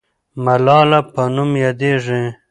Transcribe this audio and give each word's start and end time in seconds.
ملاله 0.43 0.99
په 1.13 1.21
نوم 1.35 1.51
یادېږي. 1.65 2.21